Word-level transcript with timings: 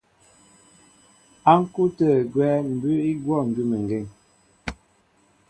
Á 1.51 1.53
ŋ̀kú' 1.61 1.91
tə̂ 1.97 2.09
gwɛ́ 2.33 2.51
mbʉ́ʉ́ 2.73 2.97
í 3.09 3.11
gwɔ̂ 3.23 3.37
gʉ́meŋgeŋ. 3.53 4.05